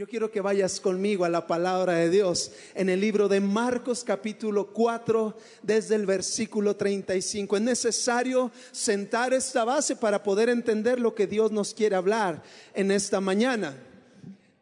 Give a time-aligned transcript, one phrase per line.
[0.00, 4.02] Yo quiero que vayas conmigo a la palabra de Dios en el libro de Marcos
[4.02, 7.54] capítulo 4 desde el versículo 35.
[7.54, 12.42] Es necesario sentar esta base para poder entender lo que Dios nos quiere hablar
[12.72, 13.76] en esta mañana.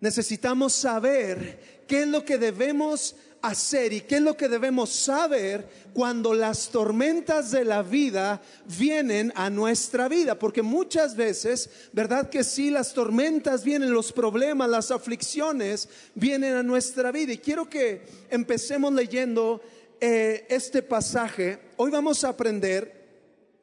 [0.00, 5.68] Necesitamos saber qué es lo que debemos hacer y qué es lo que debemos saber
[5.92, 8.40] cuando las tormentas de la vida
[8.78, 10.38] vienen a nuestra vida.
[10.38, 12.70] Porque muchas veces, ¿verdad que sí?
[12.70, 17.32] Las tormentas vienen, los problemas, las aflicciones vienen a nuestra vida.
[17.32, 19.60] Y quiero que empecemos leyendo
[20.00, 21.58] eh, este pasaje.
[21.76, 22.98] Hoy vamos a aprender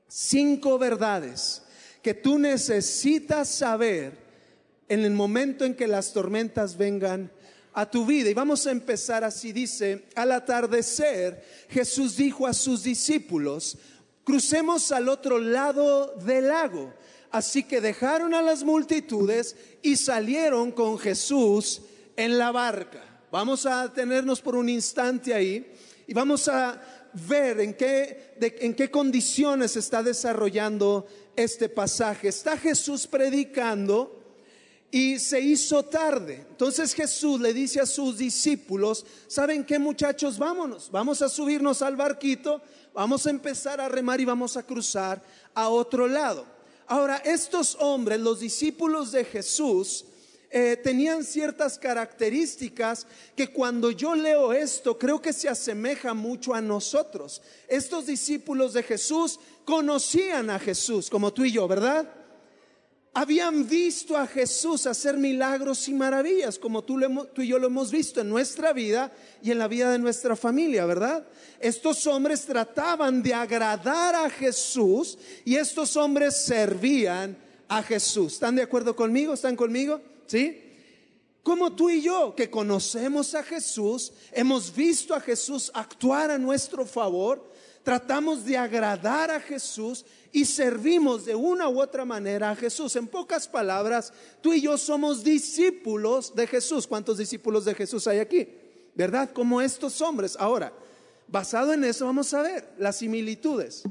[0.08, 1.62] cinco verdades
[2.02, 4.26] que tú necesitas saber
[4.88, 7.32] en el momento en que las tormentas vengan
[7.76, 8.30] a tu vida.
[8.30, 13.78] Y vamos a empezar así, dice, al atardecer Jesús dijo a sus discípulos,
[14.24, 16.94] crucemos al otro lado del lago.
[17.32, 21.82] Así que dejaron a las multitudes y salieron con Jesús
[22.16, 23.04] en la barca.
[23.30, 25.70] Vamos a tenernos por un instante ahí
[26.08, 26.82] y vamos a
[27.28, 32.30] ver en qué, en qué condiciones está desarrollando este pasaje.
[32.30, 34.25] Está Jesús predicando
[34.92, 36.46] y se hizo tarde.
[36.50, 40.38] Entonces Jesús le dice a sus discípulos, ¿saben qué muchachos?
[40.38, 42.62] Vámonos, vamos a subirnos al barquito,
[42.94, 45.22] vamos a empezar a remar y vamos a cruzar
[45.54, 46.46] a otro lado.
[46.88, 50.06] Ahora, estos hombres, los discípulos de Jesús,
[50.52, 56.62] eh, tenían ciertas características que cuando yo leo esto creo que se asemeja mucho a
[56.62, 57.42] nosotros.
[57.68, 62.10] Estos discípulos de Jesús conocían a Jesús, como tú y yo, ¿verdad?
[63.18, 67.00] Habían visto a Jesús hacer milagros y maravillas, como tú,
[67.34, 69.10] tú, y yo lo hemos visto en nuestra vida
[69.42, 71.26] y en la vida de nuestra familia, ¿verdad?
[71.62, 77.38] Estos hombres trataban de agradar a Jesús y estos hombres servían
[77.70, 78.34] a Jesús.
[78.34, 79.34] ¿Están de acuerdo conmigo?
[79.34, 80.02] ¿Están conmigo?
[80.28, 80.62] ¿Sí?
[81.42, 86.86] Como tú y yo, que conocemos a Jesús, hemos visto a Jesús actuar a nuestro
[86.86, 87.50] favor,
[87.86, 92.96] tratamos de agradar a Jesús y servimos de una u otra manera a Jesús.
[92.96, 94.12] En pocas palabras,
[94.42, 96.88] tú y yo somos discípulos de Jesús.
[96.88, 98.50] ¿Cuántos discípulos de Jesús hay aquí?
[98.96, 99.30] ¿Verdad?
[99.32, 100.36] Como estos hombres.
[100.40, 100.74] Ahora,
[101.28, 103.84] basado en eso, vamos a ver las similitudes.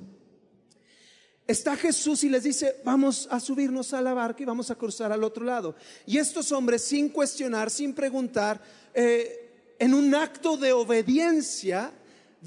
[1.47, 5.13] Está Jesús y les dice, vamos a subirnos a la barca y vamos a cruzar
[5.13, 5.77] al otro lado.
[6.05, 8.61] Y estos hombres, sin cuestionar, sin preguntar,
[8.93, 11.93] eh, en un acto de obediencia,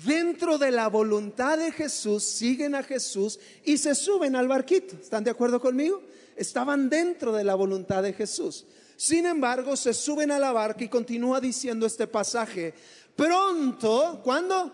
[0.06, 4.96] dentro de la voluntad de Jesús, siguen a Jesús y se suben al barquito.
[5.02, 6.02] ¿Están de acuerdo conmigo?
[6.36, 8.66] Estaban dentro de la voluntad de Jesús.
[8.96, 12.74] Sin embargo, se suben a la barca y continúa diciendo este pasaje.
[13.16, 14.72] Pronto, ¿cuándo?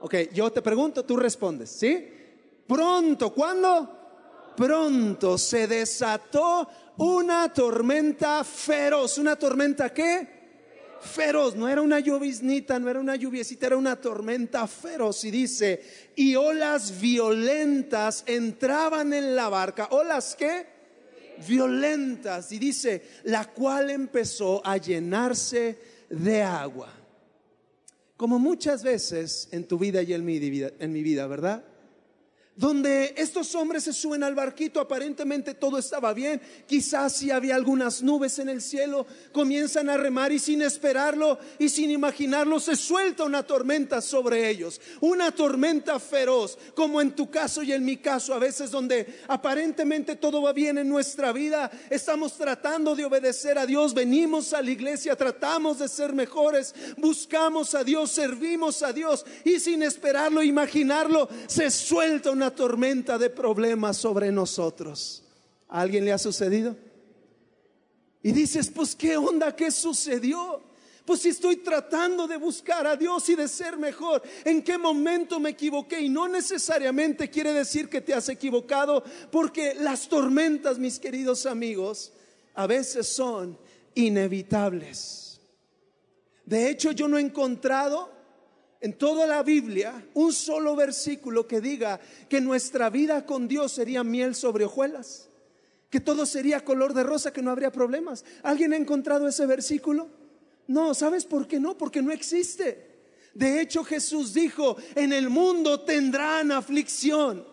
[0.00, 2.08] Ok, yo te pregunto, tú respondes, ¿sí?
[2.66, 3.98] Pronto, ¿cuándo?
[4.56, 9.16] Pronto se desató una tormenta feroz.
[9.18, 10.39] ¿Una tormenta qué?
[11.00, 15.24] Feroz, no era una lloviznita, no era una lluviecita, era una tormenta feroz.
[15.24, 15.82] Y dice,
[16.16, 19.88] y olas violentas entraban en la barca.
[19.90, 20.66] ¿Olas qué?
[21.46, 22.52] Violentas.
[22.52, 25.78] Y dice, la cual empezó a llenarse
[26.08, 26.92] de agua.
[28.16, 31.64] Como muchas veces en tu vida y en mi vida, en mi vida ¿verdad?
[32.60, 38.02] Donde estos hombres se suben al barquito, aparentemente todo estaba bien, quizás si había algunas
[38.02, 43.24] nubes en el cielo, comienzan a remar y sin esperarlo y sin imaginarlo se suelta
[43.24, 48.34] una tormenta sobre ellos, una tormenta feroz, como en tu caso y en mi caso,
[48.34, 53.64] a veces donde aparentemente todo va bien en nuestra vida, estamos tratando de obedecer a
[53.64, 59.24] Dios, venimos a la iglesia, tratamos de ser mejores, buscamos a Dios, servimos a Dios
[59.44, 65.24] y sin esperarlo, imaginarlo, se suelta una tormenta de problemas sobre nosotros.
[65.68, 66.76] ¿A alguien le ha sucedido?
[68.22, 70.62] Y dices, pues qué onda, qué sucedió.
[71.04, 75.40] Pues si estoy tratando de buscar a Dios y de ser mejor, ¿en qué momento
[75.40, 76.00] me equivoqué?
[76.00, 79.02] Y no necesariamente quiere decir que te has equivocado,
[79.32, 82.12] porque las tormentas, mis queridos amigos,
[82.54, 83.58] a veces son
[83.94, 85.40] inevitables.
[86.44, 88.19] De hecho, yo no he encontrado
[88.80, 94.02] en toda la Biblia un solo versículo que diga que nuestra vida con Dios sería
[94.02, 95.28] miel sobre hojuelas,
[95.90, 98.24] que todo sería color de rosa, que no habría problemas.
[98.42, 100.08] ¿Alguien ha encontrado ese versículo?
[100.66, 101.76] No, ¿sabes por qué no?
[101.76, 102.88] Porque no existe.
[103.34, 107.44] De hecho, Jesús dijo, en el mundo tendrán aflicción.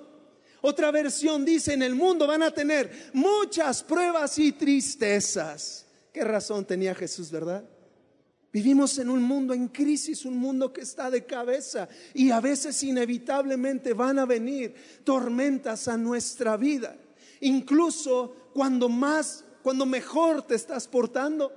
[0.62, 5.86] Otra versión dice, en el mundo van a tener muchas pruebas y tristezas.
[6.12, 7.64] ¿Qué razón tenía Jesús, verdad?
[8.58, 12.82] Vivimos en un mundo en crisis, un mundo que está de cabeza y a veces
[12.82, 14.74] inevitablemente van a venir
[15.04, 16.98] tormentas a nuestra vida.
[17.42, 21.52] Incluso cuando más, cuando mejor te estás portando,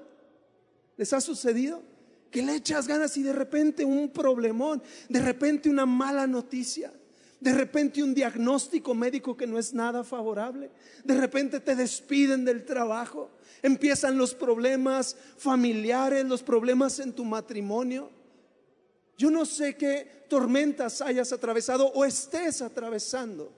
[1.00, 1.82] ¿Les ha sucedido?
[2.30, 6.92] Que le echas ganas y de repente un problemón, de repente una mala noticia,
[7.40, 10.70] de repente un diagnóstico médico que no es nada favorable,
[11.04, 13.30] de repente te despiden del trabajo,
[13.62, 18.10] empiezan los problemas familiares, los problemas en tu matrimonio.
[19.16, 23.52] Yo no sé qué tormentas hayas atravesado o estés atravesando,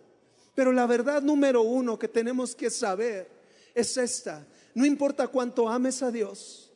[0.54, 3.28] pero la verdad número uno que tenemos que saber
[3.74, 4.46] es esta.
[4.74, 6.71] No importa cuánto ames a Dios,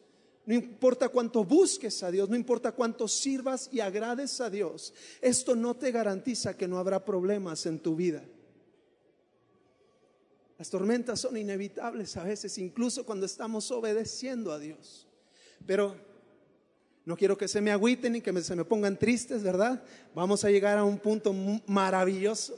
[0.46, 5.56] no importa cuánto busques a Dios, no importa cuánto sirvas y agrades a Dios, esto
[5.56, 8.22] no te garantiza que no habrá problemas en tu vida.
[10.56, 15.06] Las tormentas son inevitables a veces, incluso cuando estamos obedeciendo a Dios.
[15.66, 15.96] Pero
[17.04, 19.82] no quiero que se me agüiten ni que se me pongan tristes, ¿verdad?
[20.14, 21.34] Vamos a llegar a un punto
[21.66, 22.56] maravilloso.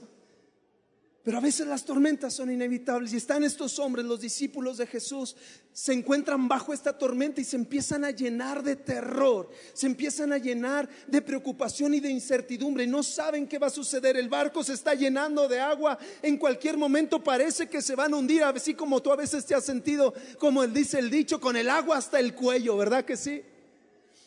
[1.28, 5.36] Pero a veces las tormentas son inevitables y están estos hombres, los discípulos de Jesús,
[5.74, 10.38] se encuentran bajo esta tormenta y se empiezan a llenar de terror, se empiezan a
[10.38, 12.86] llenar de preocupación y de incertidumbre.
[12.86, 14.16] No saben qué va a suceder.
[14.16, 15.98] El barco se está llenando de agua.
[16.22, 19.54] En cualquier momento parece que se van a hundir, así como tú a veces te
[19.54, 23.18] has sentido, como él dice el dicho, con el agua hasta el cuello, ¿verdad que
[23.18, 23.42] sí?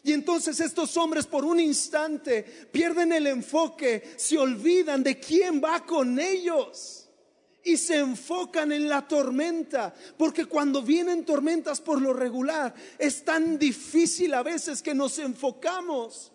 [0.04, 5.86] Y entonces estos hombres por un instante pierden el enfoque, se olvidan de quién va
[5.86, 7.08] con ellos
[7.64, 13.60] y se enfocan en la tormenta, porque cuando vienen tormentas por lo regular es tan
[13.60, 16.32] difícil a veces que nos enfocamos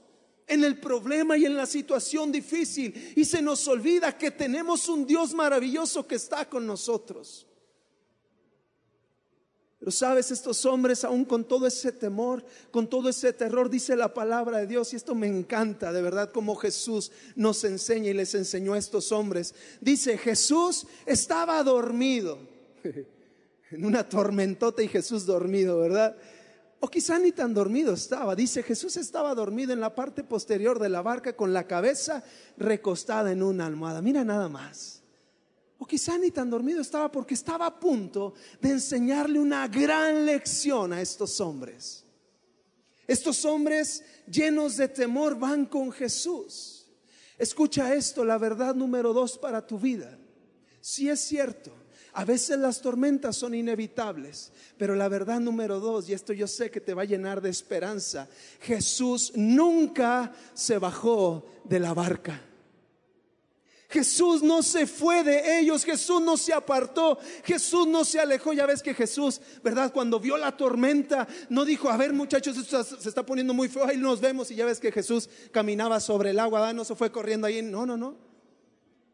[0.46, 5.04] en el problema y en la situación difícil y se nos olvida que tenemos un
[5.06, 7.45] Dios maravilloso que está con nosotros.
[9.78, 14.14] Pero sabes, estos hombres, aún con todo ese temor, con todo ese terror, dice la
[14.14, 18.34] palabra de Dios, y esto me encanta, de verdad, como Jesús nos enseña y les
[18.34, 19.54] enseñó a estos hombres.
[19.80, 22.38] Dice, Jesús estaba dormido,
[23.70, 26.16] en una tormentota y Jesús dormido, ¿verdad?
[26.80, 28.34] O quizá ni tan dormido estaba.
[28.34, 32.24] Dice, Jesús estaba dormido en la parte posterior de la barca con la cabeza
[32.56, 34.00] recostada en una almohada.
[34.00, 35.02] Mira nada más.
[35.78, 40.92] O quizá ni tan dormido estaba porque estaba a punto de enseñarle una gran lección
[40.92, 42.04] a estos hombres.
[43.06, 46.86] Estos hombres llenos de temor van con Jesús.
[47.38, 50.18] Escucha esto, la verdad número dos para tu vida.
[50.80, 51.72] Si es cierto,
[52.14, 56.70] a veces las tormentas son inevitables, pero la verdad número dos, y esto yo sé
[56.70, 58.26] que te va a llenar de esperanza,
[58.60, 62.40] Jesús nunca se bajó de la barca.
[63.96, 68.52] Jesús no se fue de ellos, Jesús no se apartó, Jesús no se alejó.
[68.52, 69.90] Ya ves que Jesús, ¿verdad?
[69.90, 73.86] Cuando vio la tormenta, no dijo, a ver muchachos, esto se está poniendo muy feo,
[73.86, 74.50] ahí nos vemos.
[74.50, 77.62] Y ya ves que Jesús caminaba sobre el agua, no se fue corriendo ahí.
[77.62, 78.18] No, no, no.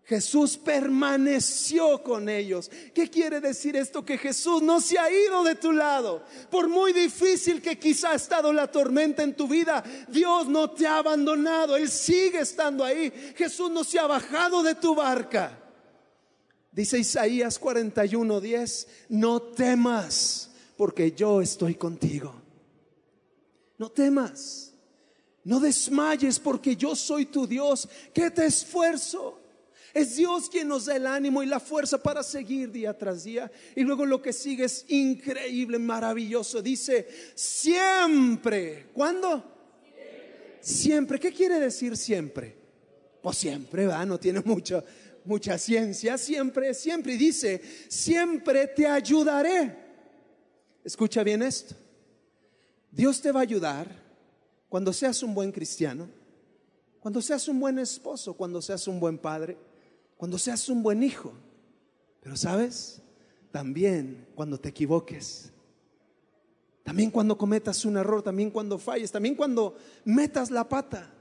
[0.04, 2.70] Jesús permaneció con ellos.
[2.93, 4.04] ¿Qué quiere decir esto?
[4.04, 6.25] Que Jesús no se ha ido de tu lado.
[6.50, 10.87] Por muy difícil que quizá ha estado la tormenta en tu vida, Dios no te
[10.87, 11.76] ha abandonado.
[11.76, 13.12] Él sigue estando ahí.
[13.37, 15.58] Jesús no se ha bajado de tu barca.
[16.72, 22.34] Dice Isaías 41:10, no temas porque yo estoy contigo.
[23.78, 24.72] No temas.
[25.44, 29.42] No desmayes porque yo soy tu Dios, que te esfuerzo.
[29.94, 33.50] Es Dios quien nos da el ánimo y la fuerza para seguir día tras día.
[33.77, 36.62] Y luego lo que sigue es increíble, maravilloso.
[36.62, 38.87] Dice, siempre.
[38.94, 39.44] ¿Cuándo?
[40.61, 41.21] Siempre.
[41.21, 42.57] ¿Qué quiere decir siempre?
[43.21, 44.83] Pues siempre, va, no tiene mucha,
[45.26, 46.16] mucha ciencia.
[46.16, 47.12] Siempre, siempre.
[47.12, 49.76] Y dice, siempre te ayudaré.
[50.83, 51.75] Escucha bien esto.
[52.90, 53.88] Dios te va a ayudar
[54.71, 56.09] cuando seas un buen cristiano,
[56.99, 59.57] cuando seas un buen esposo, cuando seas un buen padre
[60.23, 61.33] cuando seas un buen hijo.
[62.21, 63.02] Pero sabes,
[63.50, 65.50] también cuando te equivoques,
[66.85, 69.75] también cuando cometas un error, también cuando falles, también cuando
[70.05, 71.12] metas la pata.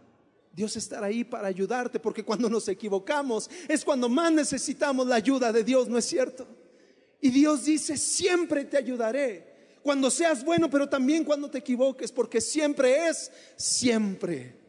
[0.54, 5.52] Dios estará ahí para ayudarte, porque cuando nos equivocamos es cuando más necesitamos la ayuda
[5.52, 6.46] de Dios, ¿no es cierto?
[7.20, 12.40] Y Dios dice, siempre te ayudaré, cuando seas bueno, pero también cuando te equivoques, porque
[12.40, 14.60] siempre es, siempre.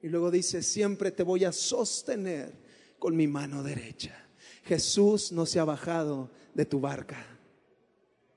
[0.00, 2.61] Y luego dice, siempre te voy a sostener
[3.02, 4.14] con mi mano derecha.
[4.62, 7.26] Jesús no se ha bajado de tu barca.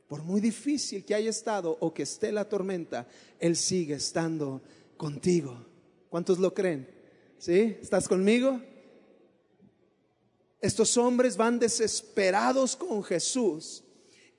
[0.07, 3.07] Por muy difícil que haya estado o que esté la tormenta,
[3.39, 4.63] Él sigue estando
[4.97, 5.67] contigo.
[6.09, 6.89] ¿Cuántos lo creen?
[7.37, 7.77] ¿Sí?
[7.79, 8.59] ¿Estás conmigo?
[10.59, 13.83] Estos hombres van desesperados con Jesús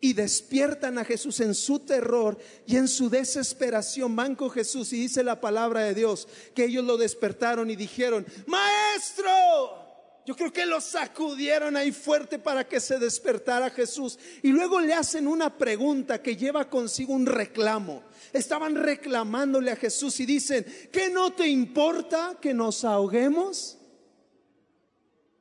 [0.01, 4.17] y despiertan a Jesús en su terror y en su desesperación.
[4.17, 8.27] Van con Jesús y dice la palabra de Dios que ellos lo despertaron y dijeron,
[8.49, 9.86] Maestro,
[10.27, 14.19] Yo creo que lo sacudieron ahí fuerte para que se despertara Jesús.
[14.43, 18.03] Y luego le hacen una pregunta que lleva consigo un reclamo.
[18.33, 23.79] Estaban reclamándole a Jesús y dicen, ¿qué no te importa que nos ahoguemos?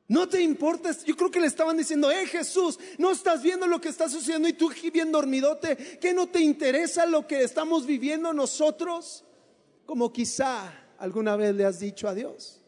[0.06, 3.80] No te importa, yo creo que le estaban diciendo, eh Jesús, no estás viendo lo
[3.80, 7.86] que está sucediendo y tú aquí bien dormidote, ¿qué no te interesa lo que estamos
[7.86, 9.24] viviendo nosotros?
[9.84, 12.62] Como quizá alguna vez le has dicho a Dios.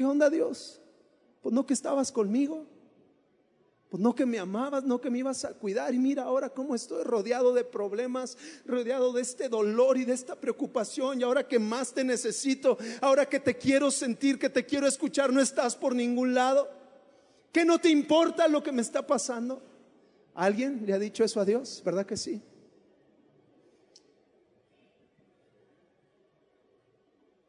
[0.00, 0.80] ¿Qué onda Dios?
[1.42, 2.64] Pues no que estabas conmigo.
[3.90, 5.92] Pues no que me amabas, no que me ibas a cuidar.
[5.92, 10.36] Y mira ahora cómo estoy rodeado de problemas, rodeado de este dolor y de esta
[10.36, 11.20] preocupación.
[11.20, 15.34] Y ahora que más te necesito, ahora que te quiero sentir, que te quiero escuchar,
[15.34, 16.70] no estás por ningún lado.
[17.52, 19.62] ¿Que no te importa lo que me está pasando?
[20.32, 21.82] ¿Alguien le ha dicho eso a Dios?
[21.84, 22.40] ¿Verdad que sí?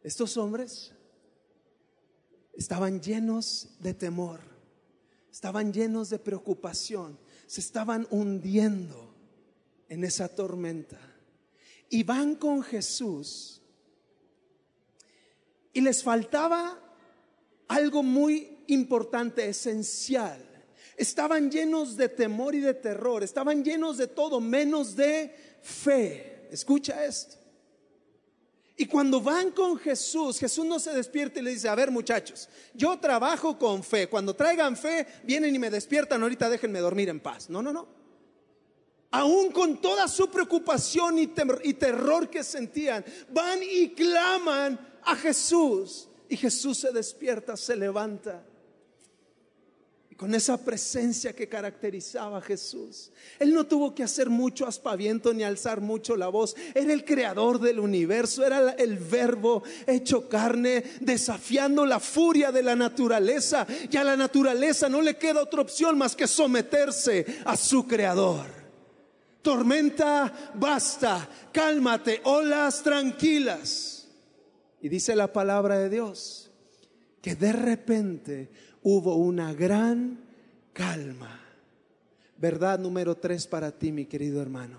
[0.03, 0.93] Estos hombres
[2.62, 4.51] estaban llenos de temor
[5.32, 9.15] estaban llenos de preocupación, se estaban hundiendo
[9.88, 11.00] en esa tormenta.
[11.89, 13.62] Y van con Jesús
[15.74, 16.77] y les faltaba
[17.68, 20.46] algo muy importante, esencial.
[20.98, 26.48] Estaban llenos de temor y de terror, estaban llenos de todo menos de fe.
[26.51, 27.38] Escucha esto.
[28.82, 32.50] Y cuando van con Jesús, Jesús no se despierta y le dice, a ver muchachos,
[32.74, 34.10] yo trabajo con fe.
[34.10, 37.48] Cuando traigan fe, vienen y me despiertan, ahorita déjenme dormir en paz.
[37.48, 37.88] No, no, no.
[39.12, 41.32] Aún con toda su preocupación y,
[41.64, 46.10] y terror que sentían, van y claman a Jesús.
[46.28, 48.44] Y Jesús se despierta, se levanta
[50.22, 53.10] con esa presencia que caracterizaba a Jesús.
[53.40, 56.56] Él no tuvo que hacer mucho aspaviento ni alzar mucho la voz.
[56.75, 62.75] Era el creador del universo, era el verbo hecho carne, desafiando la furia de la
[62.75, 63.66] naturaleza.
[63.90, 68.46] Y a la naturaleza no le queda otra opción más que someterse a su creador.
[69.42, 74.08] Tormenta, basta, cálmate, olas tranquilas.
[74.84, 76.51] Y dice la palabra de Dios
[77.22, 78.50] que de repente
[78.84, 80.20] hubo una gran
[80.74, 81.40] calma.
[82.38, 84.78] Verdad número tres para ti, mi querido hermano.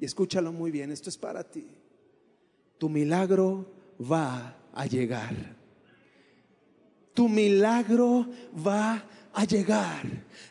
[0.00, 1.66] Y escúchalo muy bien, esto es para ti.
[2.78, 3.66] Tu milagro
[4.00, 5.34] va a llegar.
[7.14, 8.26] Tu milagro
[8.66, 10.02] va a a llegar.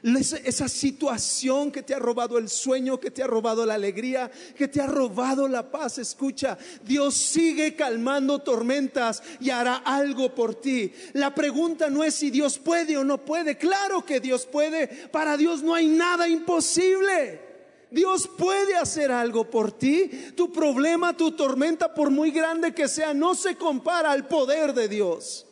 [0.03, 4.67] Esa situación que te ha robado el sueño, que te ha robado la alegría, que
[4.67, 5.99] te ha robado la paz.
[5.99, 10.91] Escucha, Dios sigue calmando tormentas y hará algo por ti.
[11.13, 13.57] La pregunta no es si Dios puede o no puede.
[13.57, 14.87] Claro que Dios puede.
[14.87, 17.51] Para Dios no hay nada imposible.
[17.91, 20.09] Dios puede hacer algo por ti.
[20.35, 24.87] Tu problema, tu tormenta, por muy grande que sea, no se compara al poder de
[24.87, 25.45] Dios.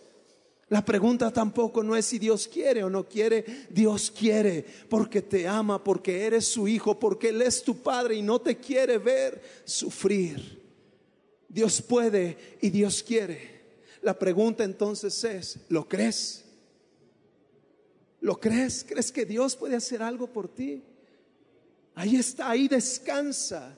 [0.69, 3.43] La pregunta tampoco no es si Dios quiere o no quiere.
[3.71, 8.21] Dios quiere porque te ama, porque eres su hijo, porque Él es tu padre y
[8.21, 10.61] no te quiere ver sufrir.
[11.47, 13.59] Dios puede y Dios quiere.
[14.03, 16.45] La pregunta entonces es, ¿lo crees?
[18.21, 18.85] ¿Lo crees?
[18.87, 20.83] ¿Crees que Dios puede hacer algo por ti?
[21.95, 23.75] Ahí está, ahí descansa.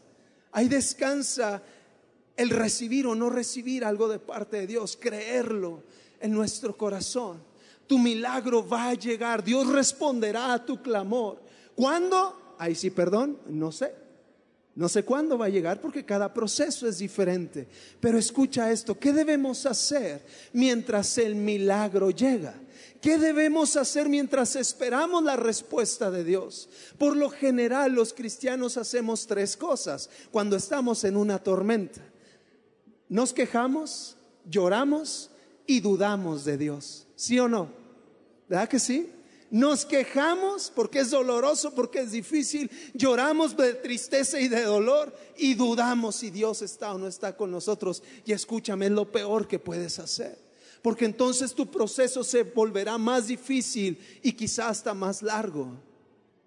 [0.52, 1.64] Ahí descansa
[2.36, 5.84] el recibir o no recibir algo de parte de Dios, creerlo
[6.22, 7.42] en nuestro corazón.
[7.88, 9.44] Tu milagro va a llegar.
[9.44, 11.42] Dios responderá a tu clamor.
[11.76, 12.56] ¿Cuándo?
[12.58, 14.02] Ahí sí, perdón, no sé.
[14.74, 17.68] No sé cuándo va a llegar porque cada proceso es diferente.
[18.00, 22.54] Pero escucha esto, ¿qué debemos hacer mientras el milagro llega?
[23.02, 26.70] ¿Qué debemos hacer mientras esperamos la respuesta de Dios?
[26.98, 32.02] Por lo general los cristianos hacemos tres cosas cuando estamos en una tormenta.
[33.10, 34.16] Nos quejamos,
[34.50, 35.31] lloramos
[35.66, 37.08] y dudamos de Dios.
[37.16, 37.70] ¿Sí o no?
[38.50, 39.10] ¿Verdad que sí?
[39.52, 45.56] Nos quejamos porque es doloroso, porque es difícil, lloramos de tristeza y de dolor y
[45.56, 48.02] dudamos si Dios está o no está con nosotros.
[48.26, 50.38] Y escúchame, es lo peor que puedes hacer,
[50.82, 55.68] porque entonces tu proceso se volverá más difícil y quizás hasta más largo.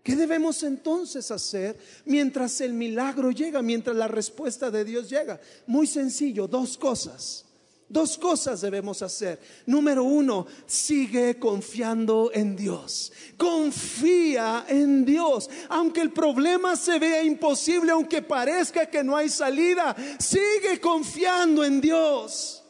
[0.03, 5.41] ¿Qué debemos entonces hacer mientras el milagro llega, mientras la respuesta de Dios llega?
[5.67, 7.45] Muy sencillo, dos cosas.
[7.89, 9.39] Dos cosas debemos hacer.
[9.67, 13.13] Número uno, sigue confiando en Dios.
[13.37, 15.51] Confía en Dios.
[15.69, 21.81] Aunque el problema se vea imposible, aunque parezca que no hay salida, sigue confiando en
[21.81, 22.65] Dios.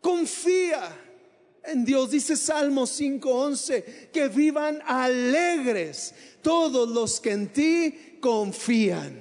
[0.00, 0.82] Confía
[1.64, 2.10] en Dios.
[2.10, 6.12] Dice Salmo 5:11, que vivan alegres
[6.42, 9.20] todos los que en ti confían.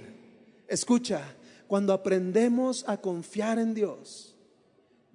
[0.67, 1.21] Escucha,
[1.67, 4.32] cuando aprendemos a confiar en Dios,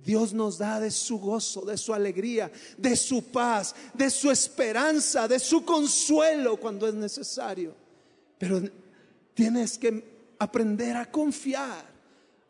[0.05, 5.27] Dios nos da de su gozo, de su alegría, de su paz, de su esperanza,
[5.27, 7.75] de su consuelo cuando es necesario.
[8.39, 8.63] Pero
[9.35, 11.85] tienes que aprender a confiar,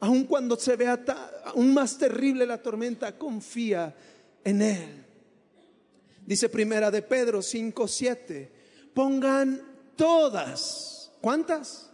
[0.00, 1.02] aun cuando se vea
[1.46, 3.94] aún más terrible la tormenta, confía
[4.44, 5.04] en Él.
[6.26, 8.52] Dice primera de Pedro 5, 7,
[8.92, 9.62] pongan
[9.96, 11.87] todas, ¿cuántas?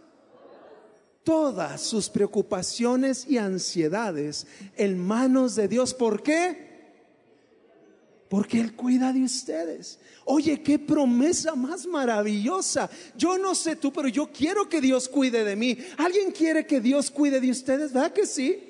[1.25, 5.93] Todas sus preocupaciones y ansiedades en manos de Dios.
[5.93, 6.65] ¿Por qué?
[8.29, 9.99] Porque Él cuida de ustedes.
[10.23, 12.89] Oye, qué promesa más maravillosa.
[13.17, 15.77] Yo no sé tú, pero yo quiero que Dios cuide de mí.
[15.97, 17.91] ¿Alguien quiere que Dios cuide de ustedes?
[17.91, 18.69] ¿Verdad que sí?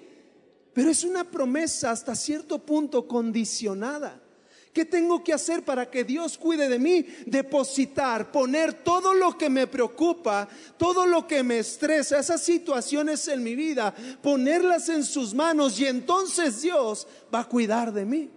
[0.73, 4.21] Pero es una promesa hasta cierto punto condicionada.
[4.75, 7.05] ¿Qué tengo que hacer para que Dios cuide de mí?
[7.25, 13.41] Depositar, poner todo lo que me preocupa, todo lo que me estresa, esas situaciones en
[13.41, 18.29] mi vida, ponerlas en sus manos y entonces Dios va a cuidar de mí.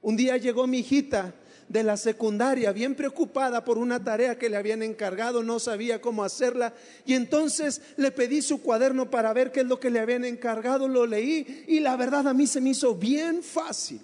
[0.00, 1.34] Un día llegó mi hijita
[1.68, 6.22] de la secundaria, bien preocupada por una tarea que le habían encargado, no sabía cómo
[6.22, 6.72] hacerla,
[7.04, 10.86] y entonces le pedí su cuaderno para ver qué es lo que le habían encargado,
[10.86, 14.00] lo leí y la verdad a mí se me hizo bien fácil.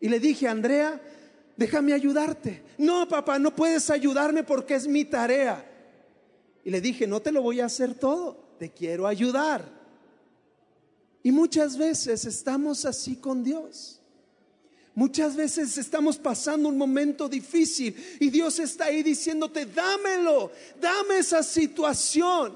[0.00, 1.00] Y le dije, Andrea,
[1.56, 2.62] déjame ayudarte.
[2.78, 5.66] No, papá, no puedes ayudarme porque es mi tarea.
[6.64, 9.64] Y le dije, no te lo voy a hacer todo, te quiero ayudar.
[11.22, 14.00] Y muchas veces estamos así con Dios.
[14.94, 21.42] Muchas veces estamos pasando un momento difícil y Dios está ahí diciéndote, dámelo, dame esa
[21.42, 22.54] situación.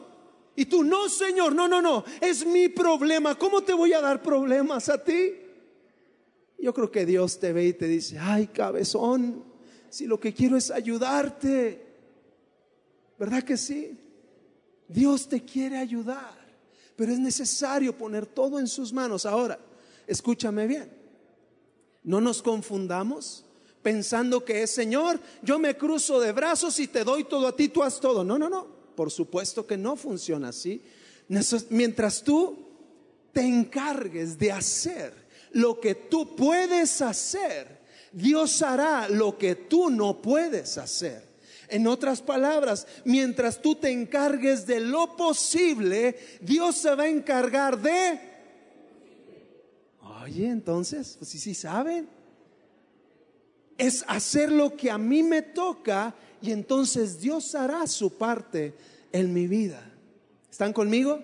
[0.57, 3.37] Y tú, no, Señor, no, no, no, es mi problema.
[3.37, 5.44] ¿Cómo te voy a dar problemas a ti?
[6.65, 9.45] Yo creo que Dios te ve y te dice, ay cabezón,
[9.91, 11.79] si lo que quiero es ayudarte,
[13.19, 13.99] ¿verdad que sí?
[14.89, 16.35] Dios te quiere ayudar,
[16.97, 19.27] pero es necesario poner todo en sus manos.
[19.27, 19.59] Ahora,
[20.07, 20.91] escúchame bien,
[22.03, 23.45] no nos confundamos
[23.83, 27.69] pensando que es Señor, yo me cruzo de brazos y te doy todo a ti,
[27.69, 28.25] tú haz todo.
[28.25, 28.67] No, no, no,
[28.97, 30.81] por supuesto que no funciona así.
[31.69, 32.57] Mientras tú
[33.35, 35.24] te encargues de hacer
[35.55, 37.81] lo que tú puedes hacer,
[38.13, 41.35] Dios hará lo que tú no puedes hacer.
[41.69, 47.81] En otras palabras, mientras tú te encargues de lo posible, Dios se va a encargar
[47.81, 48.21] de...
[50.23, 52.09] Oye, entonces, pues sí, sí saben.
[53.77, 58.75] Es hacer lo que a mí me toca y entonces Dios hará su parte
[59.13, 59.83] en mi vida.
[60.51, 61.21] ¿Están conmigo?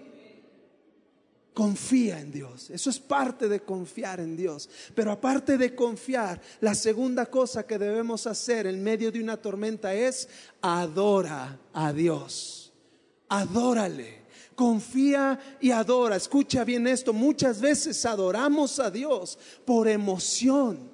[1.52, 2.70] Confía en Dios.
[2.70, 4.68] Eso es parte de confiar en Dios.
[4.94, 9.92] Pero aparte de confiar, la segunda cosa que debemos hacer en medio de una tormenta
[9.92, 10.28] es
[10.60, 12.72] adora a Dios.
[13.28, 14.20] Adórale.
[14.54, 16.16] Confía y adora.
[16.16, 17.12] Escucha bien esto.
[17.12, 20.90] Muchas veces adoramos a Dios por emoción.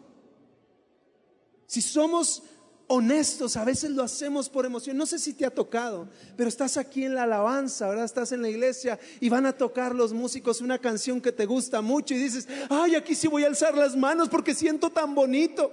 [1.67, 2.43] Si somos
[2.89, 4.97] honestos, a veces lo hacemos por emoción.
[4.97, 8.05] No sé si te ha tocado, pero estás aquí en la alabanza, ¿verdad?
[8.05, 11.81] Estás en la iglesia y van a tocar los músicos una canción que te gusta
[11.81, 15.73] mucho y dices, ay, aquí sí voy a alzar las manos porque siento tan bonito.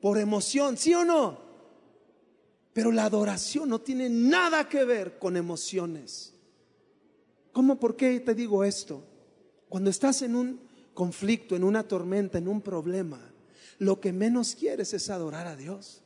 [0.00, 1.40] Por emoción, ¿sí o no?
[2.72, 6.34] Pero la adoración no tiene nada que ver con emociones.
[7.52, 7.80] ¿Cómo?
[7.80, 9.02] ¿Por qué te digo esto?
[9.68, 10.60] Cuando estás en un
[10.94, 13.20] conflicto, en una tormenta, en un problema,
[13.78, 16.04] lo que menos quieres es adorar a Dios.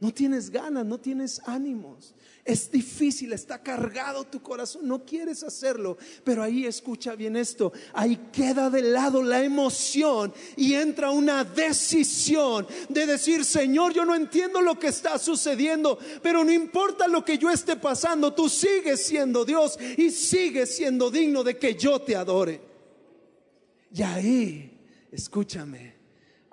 [0.00, 2.14] No tienes ganas, no tienes ánimos.
[2.44, 5.98] Es difícil, está cargado tu corazón, no quieres hacerlo.
[6.22, 12.66] Pero ahí escucha bien esto, ahí queda de lado la emoción y entra una decisión
[12.88, 17.36] de decir, Señor, yo no entiendo lo que está sucediendo, pero no importa lo que
[17.36, 22.14] yo esté pasando, tú sigues siendo Dios y sigues siendo digno de que yo te
[22.14, 22.60] adore.
[23.92, 24.78] Y ahí,
[25.10, 25.97] escúchame,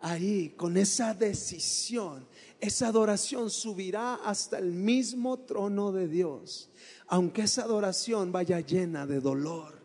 [0.05, 2.27] ahí con esa decisión
[2.59, 6.69] esa adoración subirá hasta el mismo trono de Dios,
[7.07, 9.79] aunque esa adoración vaya llena de dolor.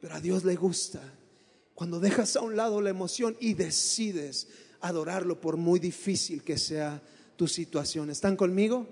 [0.00, 1.00] Pero a Dios le gusta
[1.74, 4.48] cuando dejas a un lado la emoción y decides
[4.80, 7.02] adorarlo por muy difícil que sea
[7.36, 8.10] tu situación.
[8.10, 8.88] ¿Están conmigo?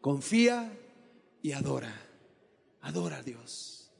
[0.00, 0.72] Confía
[1.40, 1.94] y adora.
[2.80, 3.90] Adora a Dios.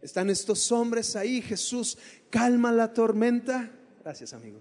[0.00, 1.42] Están estos hombres ahí.
[1.42, 1.98] Jesús
[2.30, 3.77] calma la tormenta.
[4.08, 4.58] Gracias, amigo.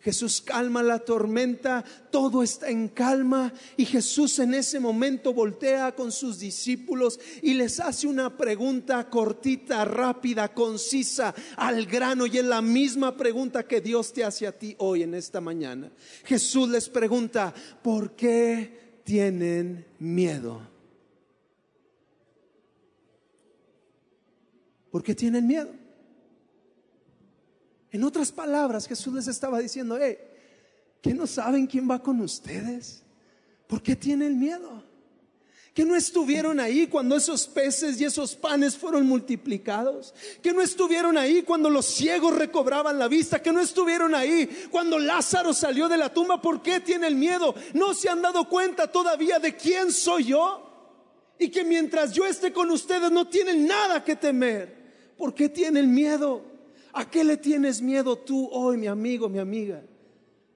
[0.00, 6.10] Jesús calma la tormenta, todo está en calma y Jesús en ese momento voltea con
[6.10, 12.60] sus discípulos y les hace una pregunta cortita, rápida, concisa, al grano y es la
[12.60, 15.92] misma pregunta que Dios te hace a ti hoy en esta mañana.
[16.24, 20.60] Jesús les pregunta, ¿por qué tienen miedo?
[24.90, 25.87] ¿Por qué tienen miedo?
[27.90, 30.18] En otras palabras, Jesús les estaba diciendo, hey,
[31.00, 33.02] ¿que no saben quién va con ustedes?
[33.66, 34.88] ¿Por qué tienen miedo?
[35.78, 41.16] que no estuvieron ahí cuando esos peces y esos panes fueron multiplicados, que no estuvieron
[41.16, 45.96] ahí cuando los ciegos recobraban la vista, que no estuvieron ahí cuando Lázaro salió de
[45.96, 47.54] la tumba, ¿por qué tienen miedo?
[47.74, 50.68] No se han dado cuenta todavía de quién soy yo
[51.38, 55.14] y que mientras yo esté con ustedes no tienen nada que temer.
[55.16, 56.42] ¿Por qué tienen miedo?
[56.92, 59.82] ¿A qué le tienes miedo tú hoy, mi amigo, mi amiga?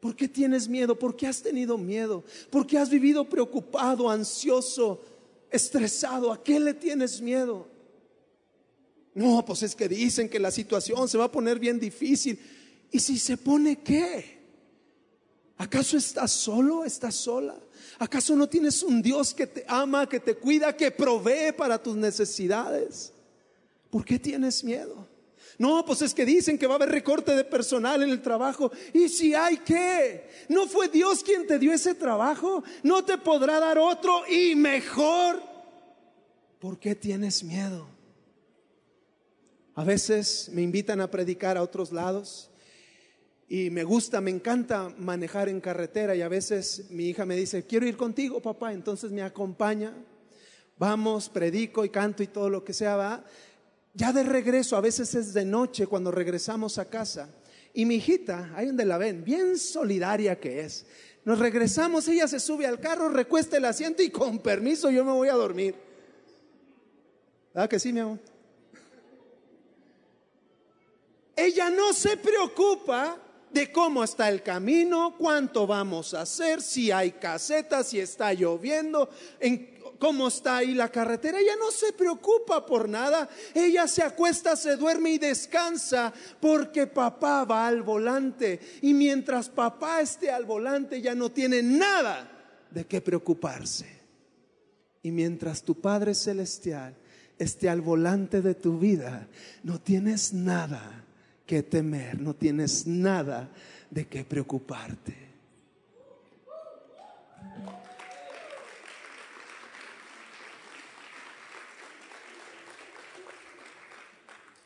[0.00, 0.98] ¿Por qué tienes miedo?
[0.98, 2.24] ¿Por qué has tenido miedo?
[2.50, 5.00] ¿Por qué has vivido preocupado, ansioso,
[5.50, 7.68] estresado, ¿a qué le tienes miedo?
[9.14, 12.38] No, pues es que dicen que la situación se va a poner bien difícil.
[12.90, 14.40] ¿Y si se pone qué?
[15.58, 16.84] ¿Acaso estás solo?
[16.84, 17.56] ¿Estás sola?
[17.98, 21.94] ¿Acaso no tienes un Dios que te ama, que te cuida, que provee para tus
[21.94, 23.12] necesidades?
[23.90, 25.06] ¿Por qué tienes miedo?
[25.62, 28.72] No, pues es que dicen que va a haber recorte de personal en el trabajo.
[28.92, 30.28] ¿Y si hay qué?
[30.48, 32.64] ¿No fue Dios quien te dio ese trabajo?
[32.82, 35.40] ¿No te podrá dar otro y mejor?
[36.58, 37.86] ¿Por qué tienes miedo?
[39.76, 42.50] A veces me invitan a predicar a otros lados
[43.46, 47.68] y me gusta, me encanta manejar en carretera y a veces mi hija me dice,
[47.68, 49.94] quiero ir contigo, papá, entonces me acompaña.
[50.76, 53.24] Vamos, predico y canto y todo lo que sea, va.
[53.94, 57.28] Ya de regreso, a veces es de noche cuando regresamos a casa.
[57.74, 60.86] Y mi hijita, ahí donde la ven, bien solidaria que es.
[61.24, 65.12] Nos regresamos, ella se sube al carro, recuesta el asiento y con permiso yo me
[65.12, 65.74] voy a dormir.
[67.54, 68.18] ¿Verdad que sí, mi amor?
[71.36, 73.18] Ella no se preocupa
[73.52, 79.10] de cómo está el camino, cuánto vamos a hacer, si hay casetas, si está lloviendo,
[79.40, 81.38] en cómo está ahí la carretera.
[81.38, 83.28] Ella no se preocupa por nada.
[83.54, 88.58] Ella se acuesta, se duerme y descansa porque papá va al volante.
[88.82, 92.28] Y mientras papá esté al volante ya no tiene nada
[92.68, 93.86] de qué preocuparse.
[95.04, 96.96] Y mientras tu Padre Celestial
[97.38, 99.28] esté al volante de tu vida,
[99.62, 101.01] no tienes nada
[101.60, 103.50] temer, no tienes nada
[103.90, 105.22] de qué preocuparte.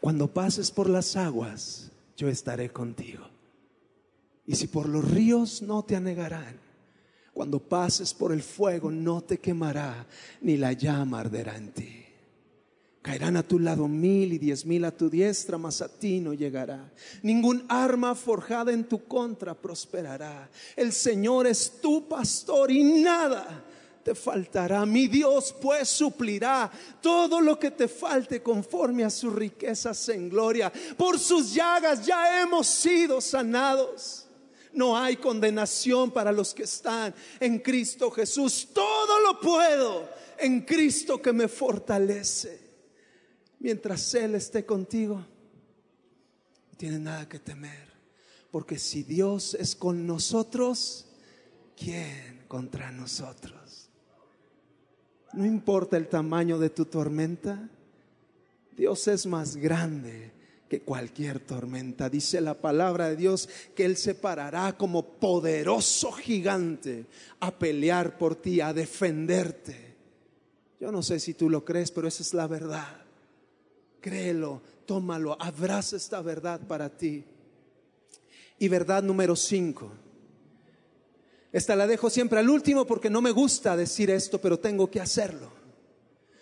[0.01, 3.29] Cuando pases por las aguas, yo estaré contigo.
[4.46, 6.61] Y si por los ríos no te anegarán,
[7.33, 10.07] cuando pases por el fuego no te quemará,
[10.40, 12.06] ni la llama arderá en ti.
[13.07, 16.35] Caerán a tu lado mil y diez mil a tu diestra, mas a ti no
[16.35, 16.90] llegará.
[17.23, 20.51] Ningún arma forjada en tu contra prosperará.
[20.75, 23.64] El Señor es tu pastor y nada
[24.03, 24.85] te faltará.
[24.87, 26.69] Mi Dios pues suplirá
[27.01, 30.73] todo lo que te falte conforme a sus riquezas en gloria.
[30.97, 34.27] Por sus llagas ya hemos sido sanados.
[34.73, 38.66] No hay condenación para los que están en Cristo Jesús.
[38.73, 40.09] Todo lo puedo
[40.40, 42.66] en Cristo que me fortalece.
[43.67, 47.89] Mientras Él esté contigo, no tienes nada que temer.
[48.53, 51.07] Porque si Dios es con nosotros,
[51.77, 53.89] ¿quién contra nosotros?
[55.33, 57.69] No importa el tamaño de tu tormenta,
[58.77, 60.31] Dios es más grande
[60.69, 62.09] que cualquier tormenta.
[62.09, 67.07] Dice la palabra de Dios que Él se parará como poderoso gigante
[67.41, 69.97] a pelear por ti, a defenderte.
[70.79, 73.06] Yo no sé si tú lo crees, pero esa es la verdad.
[74.07, 77.25] Créelo, tómalo, abraza esta verdad para ti.
[78.61, 79.90] Y verdad número cinco
[81.57, 85.01] esta la dejo siempre al último porque no me gusta decir esto, pero tengo que
[85.01, 85.51] hacerlo.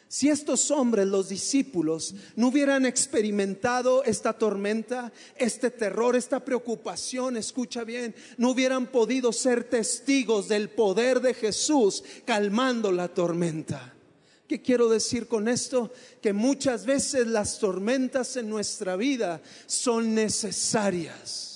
[0.09, 7.85] Si estos hombres, los discípulos, no hubieran experimentado esta tormenta, este terror, esta preocupación, escucha
[7.85, 13.94] bien, no hubieran podido ser testigos del poder de Jesús calmando la tormenta.
[14.46, 15.92] ¿Qué quiero decir con esto?
[16.20, 21.54] Que muchas veces las tormentas en nuestra vida son necesarias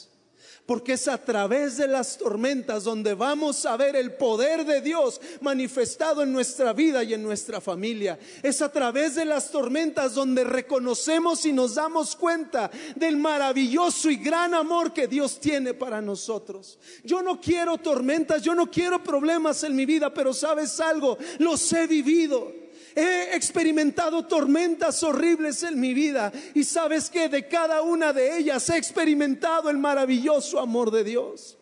[0.68, 5.18] porque es a través de las tormentas donde vamos a ver el poder de Dios
[5.40, 8.18] manifestado en nuestra vida y en nuestra familia.
[8.42, 14.16] Es a través de las tormentas donde reconocemos y nos damos cuenta del maravilloso y
[14.16, 16.79] gran amor que Dios tiene para nosotros.
[17.03, 21.72] Yo no quiero tormentas, yo no quiero problemas en mi vida, pero sabes algo, los
[21.72, 22.68] he vivido.
[22.99, 28.69] He experimentado tormentas horribles en mi vida y sabes que de cada una de ellas
[28.71, 31.57] he experimentado el maravilloso amor de Dios.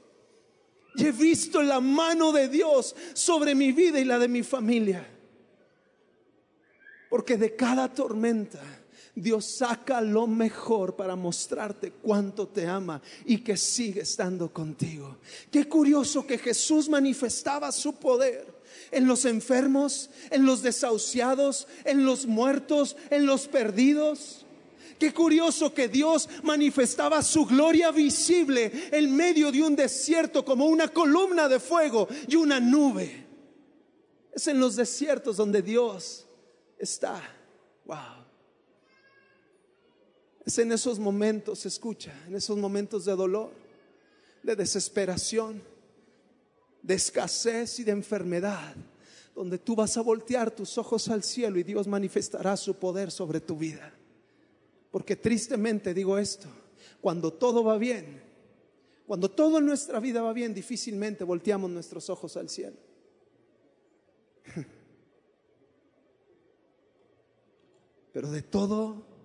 [0.94, 5.07] Y he visto la mano de Dios sobre mi vida y la de mi familia.
[7.11, 8.62] Porque de cada tormenta
[9.14, 15.18] Dios saca lo mejor para mostrarte cuánto te ama y que sigue estando contigo.
[15.51, 18.56] Qué curioso que Jesús manifestaba su poder
[18.90, 24.46] en los enfermos, en los desahuciados, en los muertos, en los perdidos.
[24.99, 30.88] Qué curioso que Dios manifestaba su gloria visible en medio de un desierto como una
[30.88, 33.27] columna de fuego y una nube.
[34.33, 36.27] Es en los desiertos donde Dios
[36.79, 37.22] está.
[37.85, 38.25] Wow.
[40.44, 43.51] Es en esos momentos, escucha, en esos momentos de dolor,
[44.42, 45.62] de desesperación,
[46.87, 48.75] de escasez y de enfermedad,
[49.35, 53.40] donde tú vas a voltear tus ojos al cielo y Dios manifestará su poder sobre
[53.40, 53.92] tu vida.
[54.92, 56.46] Porque tristemente digo esto,
[57.01, 58.22] cuando todo va bien,
[59.05, 62.77] cuando todo en nuestra vida va bien, difícilmente volteamos nuestros ojos al cielo.
[68.12, 69.15] Pero de todo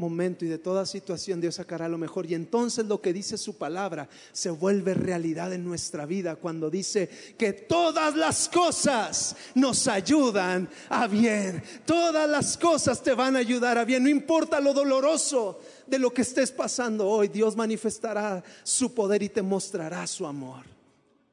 [0.00, 2.26] momento y de toda situación Dios sacará lo mejor.
[2.26, 7.08] Y entonces lo que dice su palabra se vuelve realidad en nuestra vida cuando dice
[7.38, 11.62] que todas las cosas nos ayudan a bien.
[11.84, 14.02] Todas las cosas te van a ayudar a bien.
[14.02, 19.28] No importa lo doloroso de lo que estés pasando hoy, Dios manifestará su poder y
[19.28, 20.64] te mostrará su amor.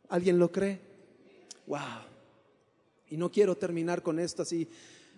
[0.10, 0.80] ¿Alguien lo cree?
[1.68, 1.80] Wow.
[3.10, 4.68] Y no quiero terminar con esto así,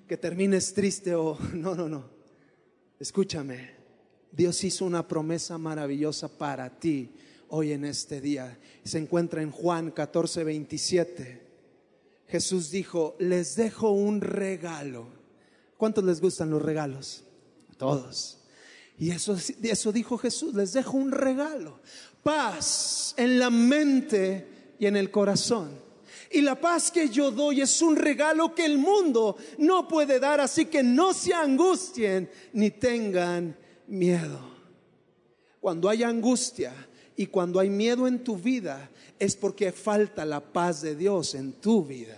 [0.07, 2.18] que termines triste o no, no, no.
[2.99, 3.71] Escúchame,
[4.29, 7.11] Dios hizo una promesa maravillosa para ti
[7.47, 8.59] hoy en este día.
[8.83, 11.41] Se encuentra en Juan 14, 27.
[12.27, 15.07] Jesús dijo, les dejo un regalo.
[15.77, 17.23] ¿Cuántos les gustan los regalos?
[17.77, 18.39] Todos.
[18.97, 21.79] Y eso, eso dijo Jesús, les dejo un regalo.
[22.21, 25.88] Paz en la mente y en el corazón.
[26.31, 30.39] Y la paz que yo doy es un regalo que el mundo no puede dar,
[30.39, 34.39] así que no se angustien ni tengan miedo.
[35.59, 36.73] Cuando hay angustia
[37.15, 41.53] y cuando hay miedo en tu vida, es porque falta la paz de Dios en
[41.53, 42.15] tu vida.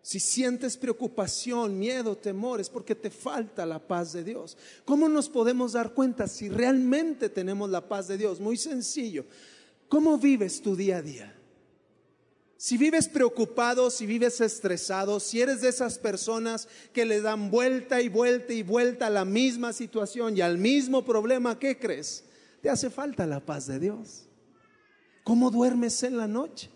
[0.00, 4.56] Si sientes preocupación, miedo, temor, es porque te falta la paz de Dios.
[4.84, 8.38] ¿Cómo nos podemos dar cuenta si realmente tenemos la paz de Dios?
[8.38, 9.24] Muy sencillo.
[9.94, 11.32] ¿Cómo vives tu día a día?
[12.56, 18.02] Si vives preocupado, si vives estresado, si eres de esas personas que le dan vuelta
[18.02, 22.24] y vuelta y vuelta a la misma situación y al mismo problema, ¿qué crees?
[22.60, 24.24] Te hace falta la paz de Dios.
[25.22, 26.70] ¿Cómo duermes en la noche?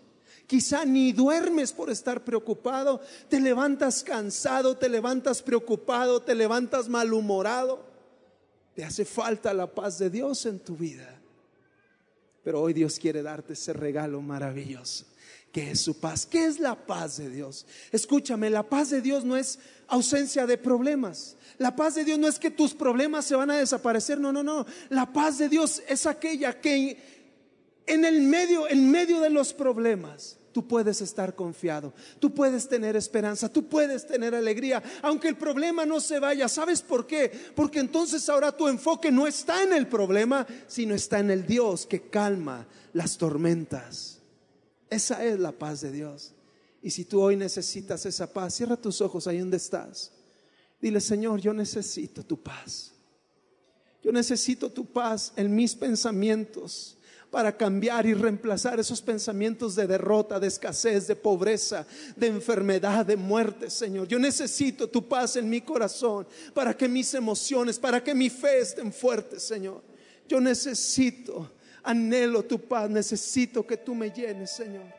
[0.47, 7.85] Quizá ni duermes por estar preocupado, te levantas cansado, te levantas preocupado, te levantas malhumorado.
[8.77, 11.18] Te hace falta la paz de Dios en tu vida.
[12.43, 15.05] Pero hoy Dios quiere darte ese regalo maravilloso,
[15.53, 16.27] que es su paz.
[16.27, 17.67] ¿Qué es la paz de Dios?
[17.93, 21.37] Escúchame, la paz de Dios no es ausencia de problemas.
[21.59, 24.21] La paz de Dios no es que tus problemas se van a desaparecer.
[24.21, 24.67] No, no, no.
[24.89, 26.97] La paz de Dios es aquella que
[27.87, 32.97] en el medio, en medio de los problemas, tú puedes estar confiado, tú puedes tener
[32.97, 36.49] esperanza, tú puedes tener alegría, aunque el problema no se vaya.
[36.49, 37.31] ¿Sabes por qué?
[37.55, 41.87] Porque entonces ahora tu enfoque no está en el problema, sino está en el Dios
[41.87, 44.19] que calma las tormentas.
[44.91, 46.35] Esa es la paz de Dios.
[46.83, 50.11] Y si tú hoy necesitas esa paz, cierra tus ojos ahí donde estás.
[50.83, 52.91] Dile, Señor, yo necesito tu paz.
[54.03, 56.98] Yo necesito tu paz en mis pensamientos
[57.31, 61.87] para cambiar y reemplazar esos pensamientos de derrota, de escasez, de pobreza,
[62.17, 64.09] de enfermedad, de muerte, Señor.
[64.09, 68.61] Yo necesito tu paz en mi corazón para que mis emociones, para que mi fe
[68.61, 69.83] estén fuertes, Señor.
[70.27, 71.51] Yo necesito,
[71.83, 74.98] anhelo tu paz, necesito que tú me llenes, Señor.